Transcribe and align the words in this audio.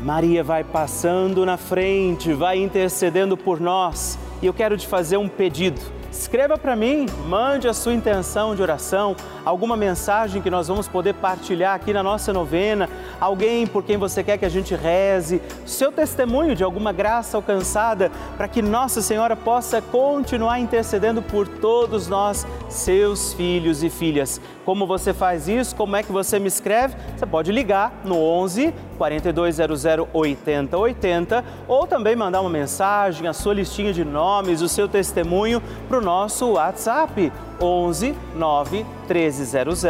Maria 0.00 0.44
vai 0.44 0.62
passando 0.62 1.44
na 1.44 1.56
frente, 1.56 2.32
vai 2.32 2.58
intercedendo 2.58 3.36
por 3.36 3.60
nós. 3.60 4.18
E 4.40 4.46
eu 4.46 4.54
quero 4.54 4.76
te 4.76 4.86
fazer 4.86 5.16
um 5.16 5.28
pedido. 5.28 5.80
Escreva 6.10 6.56
para 6.56 6.74
mim, 6.74 7.06
mande 7.26 7.68
a 7.68 7.74
sua 7.74 7.92
intenção 7.92 8.54
de 8.54 8.62
oração, 8.62 9.14
alguma 9.44 9.76
mensagem 9.76 10.40
que 10.40 10.48
nós 10.48 10.66
vamos 10.66 10.88
poder 10.88 11.14
partilhar 11.14 11.74
aqui 11.74 11.92
na 11.92 12.02
nossa 12.02 12.32
novena, 12.32 12.88
alguém 13.20 13.66
por 13.66 13.84
quem 13.84 13.98
você 13.98 14.24
quer 14.24 14.38
que 14.38 14.44
a 14.46 14.48
gente 14.48 14.74
reze, 14.74 15.42
seu 15.66 15.92
testemunho 15.92 16.56
de 16.56 16.64
alguma 16.64 16.92
graça 16.92 17.36
alcançada, 17.36 18.10
para 18.38 18.48
que 18.48 18.62
Nossa 18.62 19.02
Senhora 19.02 19.36
possa 19.36 19.82
continuar 19.82 20.58
intercedendo 20.58 21.20
por 21.20 21.46
todos 21.46 22.08
nós, 22.08 22.46
seus 22.70 23.34
filhos 23.34 23.84
e 23.84 23.90
filhas. 23.90 24.40
Como 24.64 24.86
você 24.86 25.12
faz 25.12 25.46
isso? 25.46 25.76
Como 25.76 25.94
é 25.94 26.02
que 26.02 26.10
você 26.10 26.38
me 26.38 26.48
escreve? 26.48 26.96
Você 27.16 27.26
pode 27.26 27.52
ligar 27.52 27.92
no 28.04 28.16
11 28.16 28.72
4200 28.98 29.86
8080 30.12 31.44
ou 31.66 31.86
também 31.86 32.16
mandar 32.16 32.40
uma 32.40 32.50
mensagem, 32.50 33.26
a 33.26 33.32
sua 33.32 33.54
listinha 33.54 33.92
de 33.92 34.04
nomes, 34.04 34.60
o 34.60 34.68
seu 34.68 34.88
testemunho 34.88 35.62
para 35.88 35.98
o 35.98 36.00
nosso 36.00 36.50
WhatsApp 36.50 37.32
11 37.60 38.14
9 38.34 38.84
1300 39.08 39.82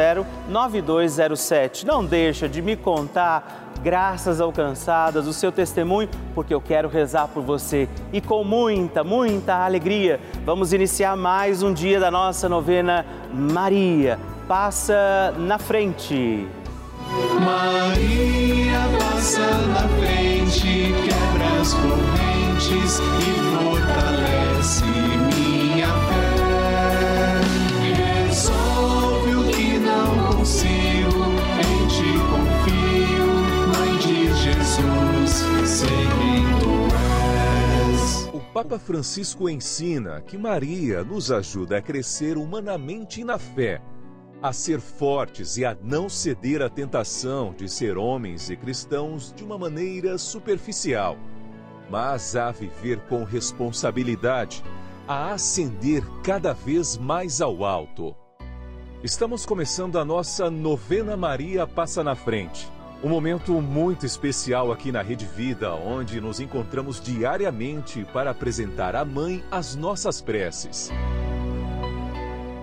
9207. 0.48 1.86
Não 1.86 2.04
deixa 2.04 2.48
de 2.48 2.62
me 2.62 2.76
contar 2.76 3.72
graças 3.82 4.40
alcançadas, 4.40 5.26
o 5.26 5.32
seu 5.32 5.50
testemunho, 5.50 6.08
porque 6.34 6.52
eu 6.52 6.60
quero 6.60 6.88
rezar 6.88 7.28
por 7.28 7.42
você. 7.42 7.88
E 8.12 8.20
com 8.20 8.44
muita, 8.44 9.02
muita 9.02 9.64
alegria, 9.64 10.20
vamos 10.44 10.72
iniciar 10.72 11.16
mais 11.16 11.62
um 11.62 11.72
dia 11.72 11.98
da 11.98 12.10
nossa 12.10 12.48
novena 12.48 13.06
Maria 13.32 14.18
passa 14.48 15.34
na 15.36 15.58
frente. 15.58 16.48
Maria 17.44 18.67
passa 19.18 19.58
na 19.66 19.88
frente, 19.98 20.92
quebra 21.02 21.60
as 21.60 21.74
correntes 21.74 23.00
e 23.18 23.30
fortalece 23.56 24.84
minha 24.84 25.88
fé. 26.06 27.40
Resolve 28.26 29.34
o 29.34 29.42
que 29.50 29.78
não 29.80 30.36
consigo, 30.36 31.24
em 31.58 31.80
ti 31.88 32.12
confio, 32.30 33.26
Mãe 33.76 33.92
de 33.98 34.32
Jesus, 34.34 35.30
sei 35.68 35.88
quem 35.88 36.44
tu 36.60 36.72
és. 37.90 38.30
O 38.32 38.38
Papa 38.52 38.78
Francisco 38.78 39.50
ensina 39.50 40.20
que 40.20 40.38
Maria 40.38 41.02
nos 41.02 41.32
ajuda 41.32 41.78
a 41.78 41.82
crescer 41.82 42.38
humanamente 42.38 43.24
na 43.24 43.36
fé 43.36 43.82
a 44.42 44.52
ser 44.52 44.80
fortes 44.80 45.56
e 45.56 45.64
a 45.64 45.76
não 45.82 46.08
ceder 46.08 46.62
à 46.62 46.68
tentação 46.68 47.52
de 47.56 47.68
ser 47.68 47.98
homens 47.98 48.50
e 48.50 48.56
cristãos 48.56 49.32
de 49.34 49.42
uma 49.42 49.58
maneira 49.58 50.16
superficial, 50.16 51.16
mas 51.90 52.36
a 52.36 52.50
viver 52.52 53.00
com 53.08 53.24
responsabilidade, 53.24 54.62
a 55.06 55.32
ascender 55.32 56.04
cada 56.22 56.52
vez 56.52 56.96
mais 56.96 57.40
ao 57.40 57.64
alto. 57.64 58.14
Estamos 59.02 59.44
começando 59.44 59.98
a 59.98 60.04
nossa 60.04 60.50
novena 60.50 61.16
Maria 61.16 61.66
Passa 61.66 62.04
na 62.04 62.14
Frente. 62.14 62.68
Um 63.02 63.08
momento 63.08 63.52
muito 63.62 64.04
especial 64.04 64.72
aqui 64.72 64.90
na 64.90 65.02
Rede 65.02 65.24
Vida, 65.24 65.72
onde 65.72 66.20
nos 66.20 66.40
encontramos 66.40 67.00
diariamente 67.00 68.04
para 68.12 68.32
apresentar 68.32 68.96
à 68.96 69.04
Mãe 69.04 69.42
as 69.52 69.76
nossas 69.76 70.20
preces. 70.20 70.90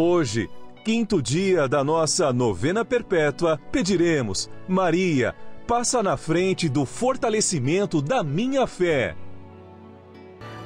Hoje, 0.00 0.48
quinto 0.84 1.20
dia 1.20 1.66
da 1.66 1.82
nossa 1.82 2.32
novena 2.32 2.84
perpétua, 2.84 3.58
pediremos: 3.72 4.48
Maria, 4.68 5.34
passa 5.66 6.04
na 6.04 6.16
frente 6.16 6.68
do 6.68 6.86
fortalecimento 6.86 8.00
da 8.00 8.22
minha 8.22 8.64
fé. 8.68 9.16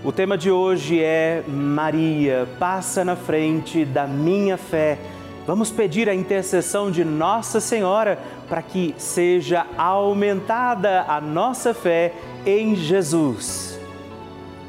O 0.04 0.12
tema 0.12 0.37
de 0.37 0.50
hoje 0.50 1.00
é 1.00 1.42
Maria, 1.48 2.47
passa 2.59 3.06
na 3.06 3.16
frente 3.16 3.87
da 3.87 4.06
minha 4.06 4.59
fé. 4.59 4.98
Vamos 5.47 5.71
pedir 5.71 6.10
a 6.10 6.15
intercessão 6.15 6.91
de 6.91 7.03
Nossa 7.03 7.59
Senhora 7.59 8.19
para 8.50 8.60
que 8.60 8.94
seja 8.98 9.65
aumentada 9.78 11.06
a 11.09 11.22
nossa 11.22 11.72
fé 11.72 12.12
em 12.44 12.76
Jesus. 12.76 13.81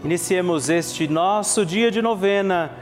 Iniciemos 0.05 0.69
este 0.69 1.05
nosso 1.05 1.65
dia 1.65 1.91
de 1.91 2.01
novena 2.01 2.81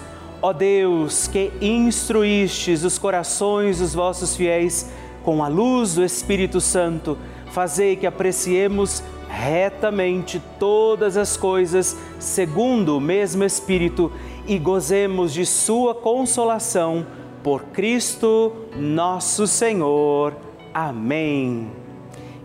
Ó 0.43 0.51
Deus, 0.51 1.27
que 1.27 1.51
instruístes 1.61 2.83
os 2.83 2.97
corações 2.97 3.77
dos 3.77 3.93
vossos 3.93 4.35
fiéis 4.35 4.89
com 5.23 5.43
a 5.43 5.47
luz 5.47 5.93
do 5.93 6.03
Espírito 6.03 6.59
Santo, 6.59 7.15
fazei 7.51 7.95
que 7.95 8.07
apreciemos 8.07 9.03
retamente 9.29 10.41
todas 10.57 11.15
as 11.15 11.37
coisas 11.37 11.95
segundo 12.19 12.97
o 12.97 12.99
mesmo 12.99 13.43
Espírito 13.43 14.11
e 14.47 14.57
gozemos 14.57 15.31
de 15.31 15.45
Sua 15.45 15.93
consolação 15.93 17.05
por 17.43 17.65
Cristo 17.65 18.51
nosso 18.75 19.45
Senhor. 19.45 20.35
Amém. 20.73 21.69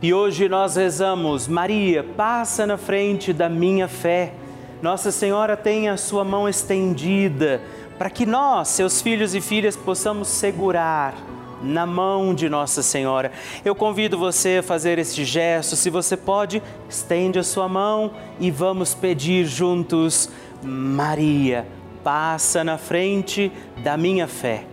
E 0.02 0.12
hoje 0.12 0.50
nós 0.50 0.76
rezamos, 0.76 1.48
Maria, 1.48 2.04
passa 2.04 2.66
na 2.66 2.76
frente 2.76 3.32
da 3.32 3.48
minha 3.48 3.88
fé. 3.88 4.34
Nossa 4.82 5.10
Senhora 5.10 5.56
tem 5.56 5.88
a 5.88 5.96
sua 5.96 6.22
mão 6.22 6.46
estendida 6.46 7.62
para 7.98 8.10
que 8.10 8.26
nós, 8.26 8.68
seus 8.68 9.00
filhos 9.00 9.34
e 9.34 9.40
filhas, 9.40 9.76
possamos 9.76 10.28
segurar 10.28 11.14
na 11.62 11.86
mão 11.86 12.34
de 12.34 12.48
Nossa 12.48 12.82
Senhora. 12.82 13.32
Eu 13.64 13.74
convido 13.74 14.18
você 14.18 14.58
a 14.58 14.62
fazer 14.62 14.98
este 14.98 15.24
gesto. 15.24 15.76
Se 15.76 15.88
você 15.88 16.16
pode, 16.16 16.62
estende 16.88 17.38
a 17.38 17.42
sua 17.42 17.68
mão 17.68 18.12
e 18.38 18.50
vamos 18.50 18.94
pedir 18.94 19.46
juntos: 19.46 20.28
Maria, 20.62 21.66
passa 22.04 22.62
na 22.62 22.78
frente 22.78 23.50
da 23.78 23.96
minha 23.96 24.26
fé. 24.26 24.64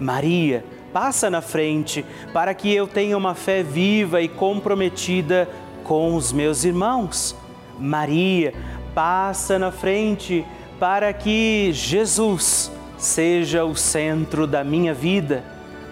Maria, 0.00 0.64
passa 0.92 1.30
na 1.30 1.40
frente 1.40 2.04
para 2.32 2.54
que 2.54 2.72
eu 2.74 2.86
tenha 2.86 3.16
uma 3.16 3.34
fé 3.34 3.62
viva 3.62 4.20
e 4.20 4.28
comprometida 4.28 5.48
com 5.84 6.16
os 6.16 6.32
meus 6.32 6.64
irmãos. 6.64 7.36
Maria, 7.78 8.52
passa 8.94 9.58
na 9.58 9.70
frente 9.70 10.44
para 10.82 11.12
que 11.12 11.70
Jesus 11.72 12.68
seja 12.98 13.64
o 13.64 13.76
centro 13.76 14.48
da 14.48 14.64
minha 14.64 14.92
vida. 14.92 15.44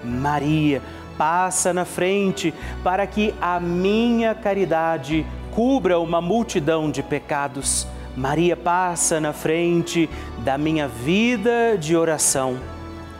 Maria, 0.02 0.82
passa 1.16 1.72
na 1.72 1.84
frente 1.84 2.52
para 2.82 3.06
que 3.06 3.32
a 3.40 3.60
minha 3.60 4.34
caridade 4.34 5.24
cubra 5.54 6.00
uma 6.00 6.20
multidão 6.20 6.90
de 6.90 7.04
pecados. 7.04 7.86
Maria 8.16 8.56
passa 8.56 9.20
na 9.20 9.32
frente 9.32 10.10
da 10.38 10.58
minha 10.58 10.88
vida 10.88 11.78
de 11.78 11.94
oração. 11.94 12.58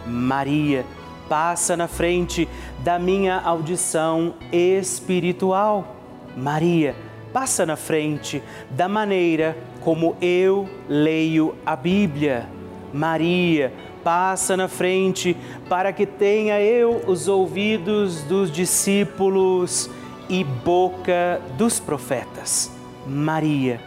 Maria 0.05 0.85
passa 1.29 1.77
na 1.77 1.87
frente 1.87 2.49
da 2.81 2.99
minha 2.99 3.39
audição 3.39 4.35
espiritual. 4.51 5.95
Maria 6.37 6.97
passa 7.33 7.65
na 7.65 7.77
frente 7.77 8.43
da 8.71 8.89
maneira 8.89 9.57
como 9.81 10.17
eu 10.21 10.69
leio 10.89 11.55
a 11.65 11.75
Bíblia. 11.77 12.49
Maria 12.93 13.73
passa 14.03 14.57
na 14.57 14.69
frente 14.69 15.37
para 15.69 15.93
que 15.93 16.07
tenha 16.07 16.61
eu 16.61 17.03
os 17.07 17.29
ouvidos 17.29 18.23
dos 18.23 18.51
discípulos 18.51 19.91
e 20.29 20.43
boca 20.43 21.41
dos 21.57 21.79
profetas. 21.79 22.71
Maria 23.07 23.81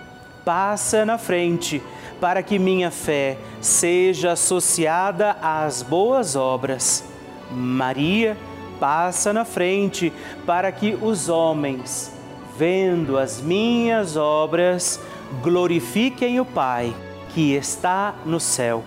passa 0.43 1.05
na 1.05 1.17
frente 1.17 1.81
para 2.19 2.43
que 2.43 2.59
minha 2.59 2.91
fé 2.91 3.37
seja 3.59 4.31
associada 4.33 5.37
às 5.41 5.81
boas 5.81 6.35
obras. 6.35 7.03
Maria 7.51 8.37
passa 8.79 9.31
na 9.31 9.45
frente 9.45 10.11
para 10.45 10.71
que 10.71 10.97
os 11.01 11.29
homens, 11.29 12.11
vendo 12.57 13.17
as 13.17 13.41
minhas 13.41 14.15
obras, 14.15 14.99
glorifiquem 15.41 16.39
o 16.39 16.45
Pai 16.45 16.93
que 17.29 17.53
está 17.53 18.15
no 18.25 18.39
céu. 18.39 18.83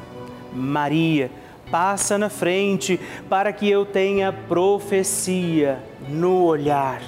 Maria 0.53 1.31
passa 1.71 2.17
na 2.17 2.29
frente 2.29 2.99
para 3.29 3.53
que 3.53 3.69
eu 3.69 3.85
tenha 3.85 4.33
profecia 4.33 5.79
no 6.09 6.45
olhar. 6.45 7.03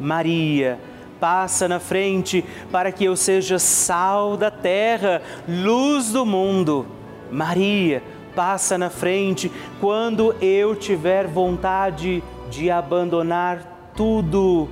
Maria 0.00 0.78
passa 1.20 1.68
na 1.68 1.78
frente 1.78 2.44
para 2.72 2.90
que 2.90 3.04
eu 3.04 3.16
seja 3.16 3.58
sal 3.58 4.36
da 4.36 4.50
terra, 4.50 5.22
luz 5.48 6.10
do 6.10 6.26
mundo. 6.26 6.86
Maria 7.30 8.02
passa 8.34 8.76
na 8.76 8.90
frente 8.90 9.50
quando 9.80 10.34
eu 10.40 10.74
tiver 10.74 11.28
vontade 11.28 12.22
de 12.50 12.70
abandonar 12.70 13.92
tudo 13.96 14.68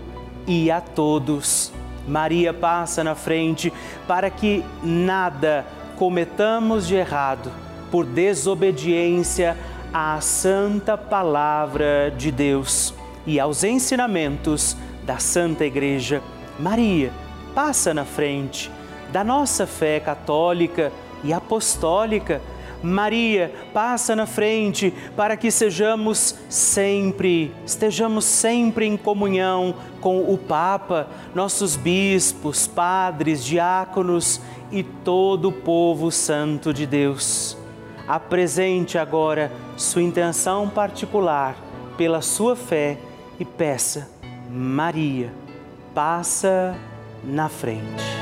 e 0.47 0.71
a 0.71 0.81
todos. 0.81 1.73
Maria 2.07 2.53
passa 2.53 3.05
na 3.05 3.15
frente 3.15 3.73
para 4.07 4.29
que 4.31 4.65
nada 4.83 5.65
cometamos 5.97 6.87
de 6.87 6.97
errado 6.97 7.51
por 7.91 8.05
desobediência 8.05 9.57
à 9.93 10.21
santa 10.21 10.97
palavra 10.97 12.13
de 12.17 12.33
Deus 12.33 12.95
e 13.27 13.39
aos 13.39 13.63
ensinamentos 13.63 14.77
da 15.05 15.19
Santa 15.19 15.65
Igreja. 15.65 16.23
Maria 16.59 17.13
passa 17.55 17.93
na 17.93 18.05
frente 18.05 18.71
da 19.13 19.23
nossa 19.23 19.67
fé 19.67 20.01
católica 20.01 20.91
e 21.23 21.33
apostólica. 21.33 22.41
Maria 22.83 23.53
passa 23.73 24.17
na 24.17 24.27
frente 24.27 24.93
para 25.17 25.37
que 25.37 25.51
sejamos 25.51 26.37
sempre, 26.49 27.53
estejamos 27.65 28.25
sempre 28.25 28.87
em 28.87 28.97
comunhão 28.97 29.75
com 30.01 30.33
o 30.33 30.37
Papa, 30.37 31.09
nossos 31.35 31.77
bispos, 31.77 32.67
padres, 32.67 33.45
diáconos 33.45 34.41
e 34.71 34.83
todo 34.83 35.49
o 35.49 35.53
povo 35.53 36.11
santo 36.11 36.73
de 36.73 36.87
Deus. 36.87 37.57
Apresente 38.09 38.99
agora 38.99 39.53
sua 39.77 40.03
intenção 40.03 40.69
particular 40.69 41.57
pela 41.97 42.21
sua 42.21 42.57
fé 42.57 42.99
e 43.39 43.45
peça, 43.45 44.11
Maria 44.51 45.33
passa 45.95 46.75
na 47.25 47.49
frente. 47.49 48.22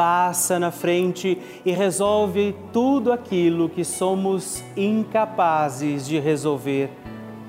passa 0.00 0.58
na 0.58 0.70
frente 0.70 1.36
e 1.62 1.72
resolve 1.72 2.56
tudo 2.72 3.12
aquilo 3.12 3.68
que 3.68 3.84
somos 3.84 4.64
incapazes 4.74 6.08
de 6.08 6.18
resolver. 6.18 6.88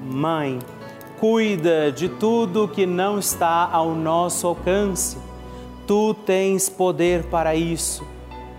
Mãe, 0.04 0.60
cuida 1.18 1.94
de 1.94 2.10
tudo 2.10 2.68
que 2.68 2.86
não 2.86 3.18
está 3.18 3.70
ao 3.72 3.96
nosso 3.96 4.48
alcance. 4.48 5.18
Tu 5.88 6.14
tens 6.26 6.68
poder 6.68 7.24
para 7.28 7.56
isso. 7.56 8.06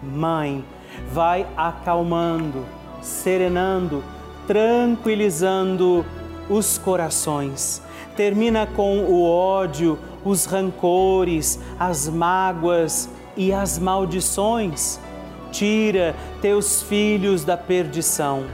Mãe, 0.02 0.64
vai 1.12 1.46
acalmando, 1.54 2.64
serenando, 3.02 4.02
tranquilizando 4.46 6.02
os 6.48 6.78
corações 6.78 7.82
termina 8.16 8.66
com 8.66 8.98
o 9.00 9.24
ódio, 9.24 9.98
os 10.24 10.44
rancores, 10.44 11.58
as 11.78 12.08
mágoas 12.08 13.08
e 13.36 13.52
as 13.52 13.78
maldições. 13.78 15.00
Tira 15.50 16.14
teus 16.40 16.82
filhos 16.82 17.44
da 17.44 17.56
perdição. 17.56 18.44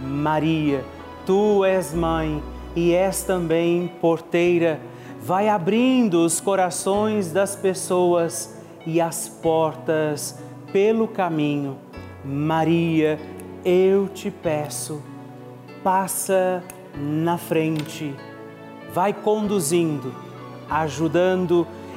Maria, 0.00 0.84
tu 1.26 1.64
és 1.64 1.92
mãe 1.92 2.42
e 2.74 2.94
és 2.94 3.22
também 3.22 3.88
porteira. 4.00 4.80
Vai 5.20 5.48
abrindo 5.48 6.24
os 6.24 6.40
corações 6.40 7.32
das 7.32 7.54
pessoas 7.56 8.56
e 8.86 9.00
as 9.00 9.28
portas 9.28 10.38
pelo 10.72 11.06
caminho. 11.06 11.76
Maria, 12.24 13.18
eu 13.64 14.08
te 14.08 14.30
peço, 14.30 15.02
passa 15.82 16.62
na 16.94 17.36
frente 17.36 18.14
vai 18.92 19.12
conduzindo, 19.12 20.12
ajudando 20.68 21.66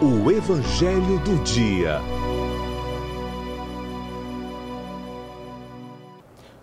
O 0.00 0.30
Evangelho 0.30 1.18
do 1.24 1.42
Dia. 1.42 2.00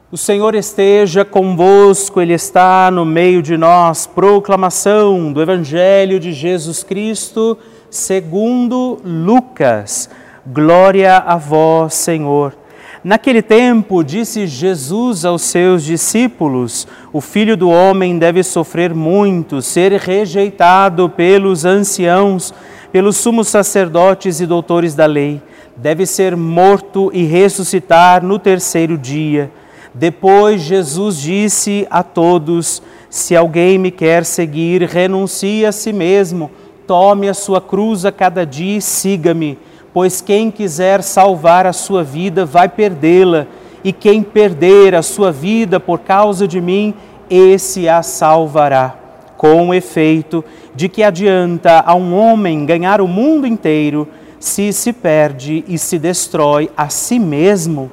O 0.09 0.15
Senhor 0.15 0.55
esteja 0.55 1.25
convosco, 1.25 2.21
Ele 2.21 2.31
está 2.31 2.89
no 2.89 3.03
meio 3.03 3.41
de 3.41 3.57
nós. 3.57 4.07
Proclamação 4.07 5.33
do 5.33 5.41
Evangelho 5.41 6.17
de 6.17 6.31
Jesus 6.31 6.81
Cristo, 6.81 7.57
segundo 7.89 9.01
Lucas. 9.03 10.09
Glória 10.47 11.17
a 11.17 11.35
vós, 11.35 11.93
Senhor. 11.93 12.55
Naquele 13.03 13.41
tempo, 13.41 14.01
disse 14.01 14.47
Jesus 14.47 15.25
aos 15.25 15.41
seus 15.41 15.83
discípulos: 15.83 16.87
O 17.11 17.19
filho 17.19 17.57
do 17.57 17.69
homem 17.69 18.17
deve 18.17 18.43
sofrer 18.43 18.95
muito, 18.95 19.61
ser 19.61 19.91
rejeitado 19.91 21.09
pelos 21.09 21.65
anciãos 21.65 22.53
pelos 22.95 23.17
sumos 23.17 23.49
sacerdotes 23.49 24.39
e 24.39 24.45
doutores 24.45 24.95
da 24.95 25.05
lei, 25.05 25.41
deve 25.75 26.05
ser 26.05 26.33
morto 26.33 27.11
e 27.13 27.25
ressuscitar 27.25 28.23
no 28.23 28.39
terceiro 28.39 28.97
dia. 28.97 29.51
Depois 29.93 30.61
Jesus 30.61 31.19
disse 31.19 31.85
a 31.89 32.01
todos: 32.01 32.81
Se 33.09 33.35
alguém 33.35 33.77
me 33.77 33.91
quer 33.91 34.23
seguir, 34.23 34.83
renuncie 34.83 35.65
a 35.65 35.73
si 35.73 35.91
mesmo, 35.91 36.49
tome 36.87 37.27
a 37.27 37.33
sua 37.33 37.59
cruz 37.59 38.05
a 38.05 38.13
cada 38.13 38.45
dia 38.45 38.77
e 38.77 38.81
siga-me, 38.81 39.59
pois 39.93 40.21
quem 40.21 40.49
quiser 40.49 41.03
salvar 41.03 41.67
a 41.67 41.73
sua 41.73 42.01
vida 42.01 42.45
vai 42.45 42.69
perdê-la, 42.69 43.45
e 43.83 43.91
quem 43.91 44.23
perder 44.23 44.95
a 44.95 45.01
sua 45.01 45.33
vida 45.33 45.81
por 45.81 45.99
causa 45.99 46.47
de 46.47 46.61
mim, 46.61 46.93
esse 47.29 47.89
a 47.89 48.01
salvará 48.01 49.04
com 49.45 49.71
efeito 49.75 50.43
de 50.73 50.89
que 50.89 51.03
adianta 51.03 51.83
a 51.85 51.93
um 51.93 52.15
homem 52.15 52.65
ganhar 52.65 52.99
o 52.99 53.07
mundo 53.07 53.45
inteiro 53.45 54.07
se 54.39 54.73
se 54.73 54.91
perde 54.91 55.63
e 55.67 55.77
se 55.77 55.99
destrói 55.99 56.71
a 56.75 56.89
si 56.89 57.19
mesmo. 57.19 57.91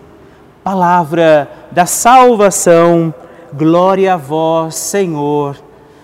palavra 0.64 1.50
da 1.70 1.84
salvação. 1.84 3.12
Glória 3.52 4.14
a 4.14 4.16
vós, 4.16 4.76
Senhor. 4.76 5.56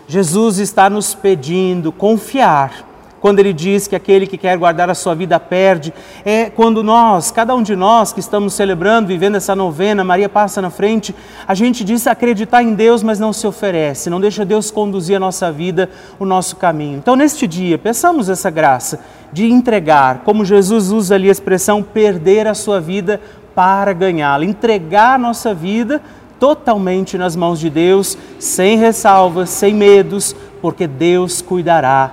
Jesus 0.06 0.58
está 0.58 0.90
nos 0.90 1.14
pedindo 1.14 1.90
confiar 1.90 2.86
quando 3.20 3.38
ele 3.40 3.52
diz 3.52 3.86
que 3.86 3.96
aquele 3.96 4.26
que 4.26 4.38
quer 4.38 4.56
guardar 4.56 4.88
a 4.88 4.94
sua 4.94 5.14
vida 5.14 5.38
perde, 5.40 5.92
é 6.24 6.50
quando 6.50 6.82
nós, 6.82 7.30
cada 7.30 7.54
um 7.54 7.62
de 7.62 7.74
nós 7.74 8.12
que 8.12 8.20
estamos 8.20 8.54
celebrando, 8.54 9.08
vivendo 9.08 9.36
essa 9.36 9.54
novena, 9.54 10.04
Maria 10.04 10.28
passa 10.28 10.62
na 10.62 10.70
frente, 10.70 11.14
a 11.46 11.54
gente 11.54 11.84
diz 11.84 12.06
acreditar 12.06 12.62
em 12.62 12.74
Deus, 12.74 13.02
mas 13.02 13.18
não 13.18 13.32
se 13.32 13.46
oferece, 13.46 14.10
não 14.10 14.20
deixa 14.20 14.44
Deus 14.44 14.70
conduzir 14.70 15.16
a 15.16 15.20
nossa 15.20 15.50
vida, 15.50 15.90
o 16.18 16.24
nosso 16.24 16.56
caminho. 16.56 16.98
Então, 16.98 17.16
neste 17.16 17.46
dia, 17.46 17.76
peçamos 17.78 18.28
essa 18.28 18.50
graça 18.50 19.00
de 19.32 19.50
entregar, 19.50 20.22
como 20.24 20.44
Jesus 20.44 20.90
usa 20.90 21.14
ali 21.14 21.28
a 21.28 21.32
expressão 21.32 21.82
perder 21.82 22.46
a 22.46 22.54
sua 22.54 22.80
vida 22.80 23.20
para 23.54 23.92
ganhá-la, 23.92 24.44
entregar 24.44 25.14
a 25.14 25.18
nossa 25.18 25.52
vida 25.52 26.00
totalmente 26.38 27.18
nas 27.18 27.34
mãos 27.34 27.58
de 27.58 27.68
Deus, 27.68 28.16
sem 28.38 28.78
ressalvas, 28.78 29.50
sem 29.50 29.74
medos, 29.74 30.36
porque 30.62 30.86
Deus 30.86 31.42
cuidará 31.42 32.12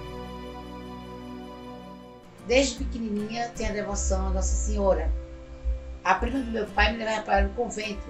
Desde 2.51 2.83
pequenininha 2.83 3.49
tenho 3.55 3.69
a 3.69 3.73
devoção 3.73 4.27
à 4.27 4.29
Nossa 4.29 4.53
Senhora. 4.53 5.09
A 6.03 6.15
prima 6.15 6.41
do 6.41 6.51
meu 6.51 6.65
pai 6.65 6.91
me 6.91 6.97
levava 6.97 7.21
para 7.21 7.47
o 7.47 7.49
convento 7.51 8.05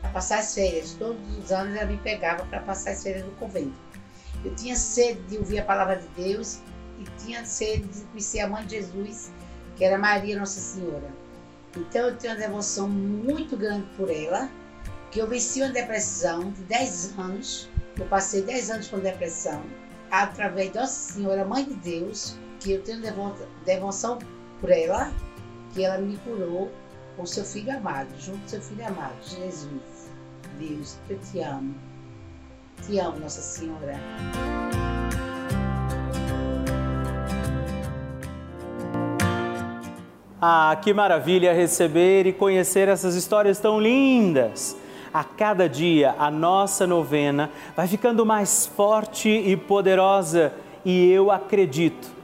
para 0.00 0.10
passar 0.10 0.40
as 0.40 0.52
férias. 0.52 0.96
Todos 0.98 1.38
os 1.38 1.52
anos 1.52 1.76
ela 1.76 1.86
me 1.86 1.96
pegava 1.98 2.44
para 2.46 2.58
passar 2.58 2.90
as 2.90 3.04
férias 3.04 3.24
no 3.24 3.30
convento. 3.36 3.78
Eu 4.44 4.52
tinha 4.56 4.74
sede 4.74 5.20
de 5.28 5.38
ouvir 5.38 5.60
a 5.60 5.64
palavra 5.64 5.94
de 5.94 6.08
Deus 6.20 6.58
e 6.98 7.04
tinha 7.22 7.44
sede 7.44 7.86
de 7.86 8.00
conhecer 8.06 8.40
a 8.40 8.48
mãe 8.48 8.66
de 8.66 8.80
Jesus, 8.80 9.30
que 9.76 9.84
era 9.84 9.96
Maria 9.96 10.40
Nossa 10.40 10.58
Senhora. 10.58 11.08
Então 11.76 12.08
eu 12.08 12.16
tenho 12.16 12.34
uma 12.34 12.40
devoção 12.40 12.88
muito 12.88 13.56
grande 13.56 13.86
por 13.96 14.10
ela, 14.10 14.50
que 15.12 15.20
eu 15.20 15.28
venci 15.28 15.62
uma 15.62 15.70
depressão 15.70 16.50
de 16.50 16.62
10 16.62 17.16
anos. 17.16 17.70
Eu 17.96 18.06
passei 18.06 18.42
10 18.42 18.70
anos 18.70 18.88
com 18.88 18.98
depressão, 18.98 19.62
através 20.10 20.72
de 20.72 20.78
Nossa 20.80 21.12
Senhora, 21.12 21.44
Mãe 21.44 21.64
de 21.64 21.74
Deus, 21.74 22.36
que 22.64 22.72
eu 22.72 22.82
tenho 22.82 23.02
devoção 23.66 24.18
por 24.58 24.70
ela, 24.70 25.12
que 25.74 25.84
ela 25.84 25.98
me 25.98 26.16
curou 26.16 26.72
com 27.14 27.26
seu 27.26 27.44
filho 27.44 27.76
amado, 27.76 28.08
junto 28.18 28.38
com 28.38 28.48
seu 28.48 28.62
filho 28.62 28.86
amado, 28.86 29.16
Jesus. 29.22 30.10
Deus, 30.58 30.96
eu 31.10 31.18
te 31.18 31.40
amo. 31.40 31.74
Te 32.86 32.98
amo, 32.98 33.18
Nossa 33.18 33.42
Senhora. 33.42 34.00
Ah, 40.40 40.78
que 40.82 40.94
maravilha 40.94 41.52
receber 41.52 42.26
e 42.26 42.32
conhecer 42.32 42.88
essas 42.88 43.14
histórias 43.14 43.58
tão 43.58 43.78
lindas! 43.78 44.74
A 45.12 45.22
cada 45.22 45.68
dia 45.68 46.14
a 46.18 46.30
nossa 46.30 46.86
novena 46.86 47.50
vai 47.76 47.86
ficando 47.86 48.24
mais 48.24 48.66
forte 48.66 49.28
e 49.28 49.54
poderosa 49.54 50.52
e 50.84 51.10
eu 51.12 51.30
acredito 51.30 52.23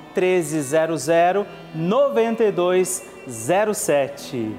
1300 0.15 1.07
92 1.73 3.03
07. 3.27 4.55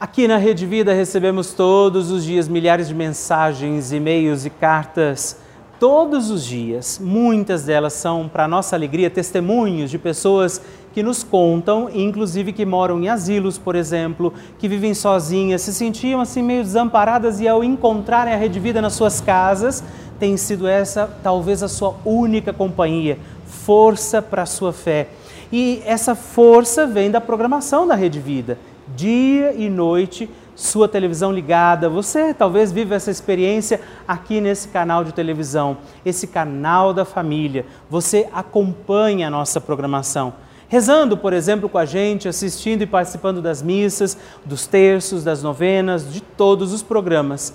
Aqui 0.00 0.28
na 0.28 0.36
Rede 0.36 0.64
Vida 0.64 0.92
recebemos 0.92 1.52
todos 1.52 2.10
os 2.10 2.24
dias 2.24 2.46
milhares 2.46 2.86
de 2.86 2.94
mensagens, 2.94 3.92
e-mails 3.92 4.44
e 4.44 4.50
cartas. 4.50 5.40
Todos 5.80 6.30
os 6.30 6.44
dias, 6.44 7.00
muitas 7.02 7.64
delas 7.64 7.92
são, 7.92 8.28
para 8.28 8.48
nossa 8.48 8.74
alegria, 8.74 9.10
testemunhos 9.10 9.90
de 9.90 9.98
pessoas 9.98 10.60
que 10.92 11.02
nos 11.02 11.22
contam, 11.22 11.88
inclusive 11.94 12.52
que 12.52 12.66
moram 12.66 13.00
em 13.00 13.08
asilos, 13.08 13.58
por 13.58 13.76
exemplo, 13.76 14.32
que 14.58 14.68
vivem 14.68 14.94
sozinhas, 14.94 15.62
se 15.62 15.72
sentiam 15.72 16.20
assim 16.20 16.42
meio 16.42 16.64
desamparadas 16.64 17.40
e 17.40 17.46
ao 17.46 17.62
encontrarem 17.62 18.34
a 18.34 18.36
Rede 18.36 18.58
Vida 18.58 18.82
nas 18.82 18.94
suas 18.94 19.20
casas, 19.20 19.84
tem 20.18 20.36
sido 20.36 20.66
essa 20.66 21.08
talvez 21.22 21.62
a 21.62 21.68
sua 21.68 21.94
única 22.04 22.52
companhia, 22.52 23.18
força 23.48 24.22
para 24.22 24.42
a 24.42 24.46
sua 24.46 24.72
fé. 24.72 25.08
E 25.50 25.82
essa 25.84 26.14
força 26.14 26.86
vem 26.86 27.10
da 27.10 27.20
programação 27.20 27.86
da 27.86 27.94
Rede 27.94 28.20
Vida 28.20 28.58
dia 28.94 29.52
e 29.52 29.68
noite, 29.68 30.28
sua 30.54 30.88
televisão 30.88 31.32
ligada. 31.32 31.88
Você 31.88 32.32
talvez 32.34 32.72
vive 32.72 32.94
essa 32.94 33.10
experiência 33.10 33.80
aqui 34.06 34.40
nesse 34.40 34.68
canal 34.68 35.04
de 35.04 35.12
televisão, 35.12 35.78
esse 36.04 36.26
canal 36.26 36.92
da 36.94 37.04
família. 37.04 37.66
Você 37.90 38.28
acompanha 38.32 39.28
a 39.28 39.30
nossa 39.30 39.60
programação. 39.60 40.34
Rezando, 40.68 41.16
por 41.16 41.32
exemplo, 41.32 41.68
com 41.68 41.78
a 41.78 41.86
gente, 41.86 42.28
assistindo 42.28 42.82
e 42.82 42.86
participando 42.86 43.40
das 43.40 43.62
missas, 43.62 44.18
dos 44.44 44.66
terços, 44.66 45.24
das 45.24 45.42
novenas, 45.42 46.12
de 46.12 46.20
todos 46.20 46.72
os 46.72 46.82
programas. 46.82 47.54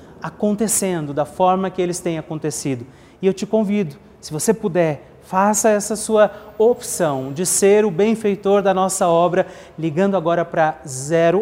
acontecendo 0.21 1.13
da 1.13 1.25
forma 1.25 1.69
que 1.69 1.81
eles 1.81 1.99
têm 1.99 2.17
acontecido. 2.17 2.85
E 3.21 3.27
eu 3.27 3.33
te 3.33 3.45
convido, 3.45 3.97
se 4.19 4.31
você 4.31 4.53
puder, 4.53 5.11
Faça 5.31 5.69
essa 5.69 5.95
sua 5.95 6.29
opção 6.57 7.31
de 7.31 7.45
ser 7.45 7.85
o 7.85 7.91
benfeitor 7.91 8.61
da 8.61 8.73
nossa 8.73 9.07
obra, 9.07 9.47
ligando 9.79 10.17
agora 10.17 10.43
para 10.43 10.81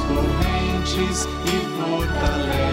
correntes 0.00 1.26
e 1.46 1.66
fortalece 1.76 2.63